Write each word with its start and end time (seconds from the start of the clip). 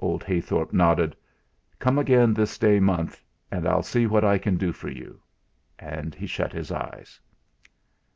Old 0.00 0.24
Heythorp 0.24 0.72
nodded. 0.72 1.14
"Come 1.78 2.00
again 2.00 2.34
this 2.34 2.58
day 2.58 2.80
month, 2.80 3.22
and 3.48 3.64
I'll 3.64 3.84
see 3.84 4.08
what 4.08 4.24
I 4.24 4.36
can 4.36 4.56
do 4.56 4.72
for 4.72 4.88
you;" 4.88 5.22
and 5.78 6.16
he 6.16 6.26
shut 6.26 6.52
his 6.52 6.72
eyes. 6.72 7.20